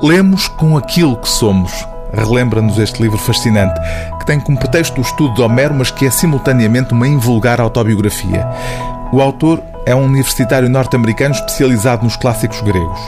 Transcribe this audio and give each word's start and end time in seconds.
Lemos 0.00 0.46
com 0.46 0.76
aquilo 0.76 1.16
que 1.16 1.28
somos. 1.28 1.72
Relembra-nos 2.12 2.78
este 2.78 3.02
livro 3.02 3.18
fascinante, 3.18 3.78
que 4.20 4.26
tem 4.26 4.38
como 4.38 4.56
pretexto 4.56 4.98
o 4.98 5.02
estudo 5.02 5.34
de 5.34 5.42
Homero, 5.42 5.74
mas 5.74 5.90
que 5.90 6.06
é 6.06 6.10
simultaneamente 6.10 6.92
uma 6.92 7.08
invulgar 7.08 7.60
autobiografia. 7.60 8.46
O 9.12 9.20
autor 9.20 9.60
é 9.84 9.94
um 9.94 10.04
universitário 10.04 10.68
norte-americano 10.68 11.34
especializado 11.34 12.04
nos 12.04 12.16
clássicos 12.16 12.60
gregos. 12.60 13.00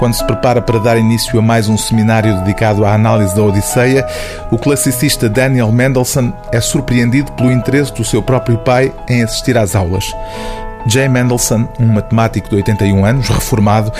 Quando 0.00 0.14
se 0.14 0.24
prepara 0.26 0.60
para 0.60 0.80
dar 0.80 0.98
início 0.98 1.38
a 1.38 1.42
mais 1.42 1.68
um 1.68 1.78
seminário 1.78 2.38
dedicado 2.38 2.84
à 2.84 2.92
análise 2.92 3.36
da 3.36 3.42
Odisseia, 3.42 4.04
o 4.50 4.58
classicista 4.58 5.28
Daniel 5.28 5.70
Mendelssohn 5.70 6.32
é 6.50 6.60
surpreendido 6.60 7.30
pelo 7.32 7.52
interesse 7.52 7.92
do 7.94 8.04
seu 8.04 8.20
próprio 8.20 8.58
pai 8.58 8.92
em 9.08 9.22
assistir 9.22 9.56
às 9.56 9.76
aulas. 9.76 10.04
Jay 10.86 11.08
Mendelssohn, 11.08 11.66
um 11.78 11.86
matemático 11.86 12.48
de 12.48 12.56
81 12.56 13.04
anos, 13.04 13.28
reformado, 13.28 13.92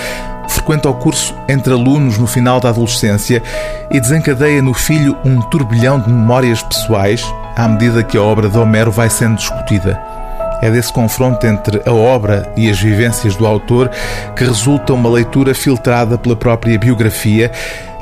frequenta 0.47 0.89
o 0.89 0.93
curso 0.93 1.33
entre 1.47 1.73
alunos 1.73 2.17
no 2.17 2.27
final 2.27 2.59
da 2.59 2.69
adolescência 2.69 3.41
e 3.89 3.99
desencadeia 3.99 4.61
no 4.61 4.73
filho 4.73 5.17
um 5.23 5.41
turbilhão 5.41 5.99
de 5.99 6.09
memórias 6.09 6.61
pessoais 6.61 7.23
à 7.55 7.67
medida 7.67 8.03
que 8.03 8.17
a 8.17 8.21
obra 8.21 8.49
de 8.49 8.57
Homero 8.57 8.91
vai 8.91 9.09
sendo 9.09 9.37
discutida. 9.37 10.20
É 10.61 10.69
desse 10.69 10.93
confronto 10.93 11.45
entre 11.47 11.81
a 11.85 11.91
obra 11.91 12.53
e 12.55 12.69
as 12.69 12.79
vivências 12.79 13.35
do 13.35 13.47
autor 13.47 13.89
que 14.35 14.43
resulta 14.43 14.93
uma 14.93 15.09
leitura 15.09 15.55
filtrada 15.55 16.17
pela 16.17 16.35
própria 16.35 16.77
biografia, 16.77 17.51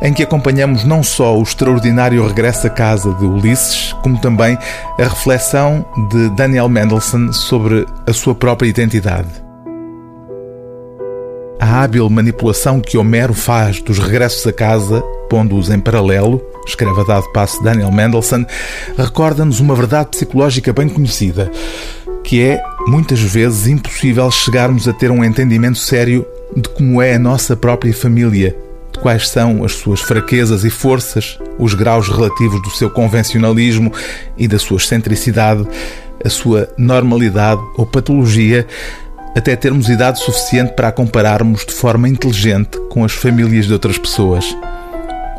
em 0.02 0.14
que 0.14 0.24
acompanhamos 0.24 0.84
não 0.84 1.02
só 1.02 1.38
o 1.38 1.44
extraordinário 1.44 2.26
regresso 2.28 2.68
à 2.68 2.70
casa 2.70 3.14
de 3.14 3.26
Ulisses, 3.26 3.94
como 4.02 4.20
também 4.20 4.58
a 5.00 5.04
reflexão 5.04 5.86
de 6.10 6.30
Daniel 6.32 6.68
Mendelssohn 6.68 7.32
sobre 7.32 7.86
a 8.06 8.14
sua 8.14 8.36
própria 8.36 8.68
identidade. 8.68 9.30
A 11.62 11.84
hábil 11.84 12.10
manipulação 12.10 12.80
que 12.80 12.98
Homero 12.98 13.34
faz 13.34 13.82
dos 13.82 14.00
regressos 14.00 14.48
a 14.48 14.54
casa, 14.54 15.02
pondo-os 15.30 15.70
em 15.70 15.78
paralelo, 15.78 16.42
escreve 16.66 17.02
a 17.02 17.04
dado 17.04 17.30
passo 17.34 17.62
Daniel 17.62 17.92
Mendelssohn, 17.92 18.46
recorda-nos 18.98 19.60
uma 19.60 19.76
verdade 19.76 20.10
psicológica 20.12 20.72
bem 20.72 20.88
conhecida, 20.88 21.52
que 22.30 22.44
é, 22.44 22.62
muitas 22.86 23.20
vezes, 23.20 23.66
impossível 23.66 24.30
chegarmos 24.30 24.88
a 24.88 24.94
ter 24.94 25.10
um 25.10 25.24
entendimento 25.24 25.80
sério 25.80 26.24
de 26.56 26.70
como 26.70 27.02
é 27.02 27.16
a 27.16 27.20
nossa 27.20 27.56
própria 27.56 27.92
família, 27.92 28.56
de 28.94 29.00
quais 29.00 29.30
são 29.30 29.64
as 29.64 29.72
suas 29.72 30.00
fraquezas 30.00 30.64
e 30.64 30.70
forças, 30.70 31.40
os 31.58 31.74
graus 31.74 32.08
relativos 32.08 32.62
do 32.62 32.70
seu 32.70 32.88
convencionalismo 32.88 33.92
e 34.38 34.48
da 34.48 34.60
sua 34.60 34.78
excentricidade, 34.78 35.68
a 36.24 36.30
sua 36.30 36.70
normalidade 36.78 37.62
ou 37.76 37.88
patologia, 37.88 38.68
até 39.36 39.56
termos 39.56 39.90
idade 39.90 40.20
suficiente 40.20 40.74
para 40.74 40.90
a 40.90 40.92
compararmos 40.92 41.66
de 41.66 41.74
forma 41.74 42.08
inteligente 42.08 42.78
com 42.92 43.04
as 43.04 43.12
famílias 43.12 43.66
de 43.66 43.74
outras 43.74 43.98
pessoas. 43.98 44.56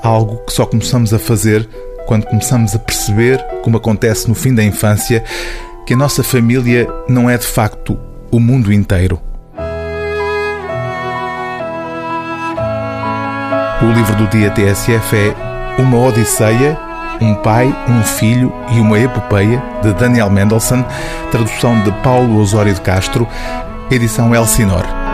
Algo 0.03 0.39
que 0.39 0.53
só 0.53 0.67
começamos 0.67 1.15
a 1.15 1.21
fazer 1.21 1.69
quando 2.09 2.27
começamos 2.27 2.75
a 2.75 2.81
perceber, 2.81 3.39
como 3.63 3.77
acontece 3.77 4.29
no 4.29 4.35
fim 4.35 4.53
da 4.53 4.65
infância, 4.65 5.23
que 5.91 5.95
a 5.95 5.97
nossa 5.97 6.23
família 6.23 6.89
não 7.09 7.29
é 7.29 7.37
de 7.37 7.49
facto 7.49 7.99
o 8.31 8.39
mundo 8.39 8.73
inteiro. 8.73 9.21
O 13.83 13.93
livro 13.93 14.15
do 14.15 14.29
dia 14.29 14.53
TSF 14.53 15.17
é 15.17 15.35
Uma 15.83 15.99
Odisseia, 15.99 16.79
um 17.21 17.35
pai, 17.35 17.75
um 17.89 18.05
filho 18.05 18.53
e 18.71 18.79
uma 18.79 19.01
epopeia, 19.01 19.61
de 19.83 19.93
Daniel 19.95 20.31
Mendelssohn, 20.31 20.85
tradução 21.33 21.83
de 21.83 21.91
Paulo 22.05 22.39
Osório 22.39 22.73
de 22.73 22.81
Castro, 22.81 23.27
edição 23.91 24.33
Elsinor. 24.33 25.10